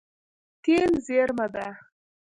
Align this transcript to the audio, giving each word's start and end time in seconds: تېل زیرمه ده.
تېل 0.63 0.91
زیرمه 1.05 1.47
ده. 1.53 1.67